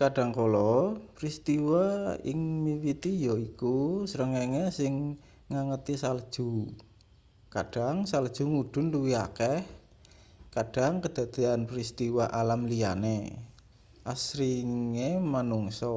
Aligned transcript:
kadhangkala 0.00 0.68
pristiwa 1.16 1.84
sing 2.26 2.40
miwiti 2.64 3.12
yaiku 3.26 3.74
srengenge 4.10 4.64
sing 4.78 4.94
ngangeti 5.50 5.94
salju 6.02 6.50
kadhang 7.54 7.98
salju 8.10 8.44
mudhun 8.54 8.86
luwih 8.92 9.16
akeh 9.26 9.58
kadhang 10.54 10.94
kedadeyan 11.04 11.60
pristiwa 11.70 12.24
alam 12.40 12.60
liyane 12.70 13.18
asringe 14.12 15.08
manungsa 15.32 15.92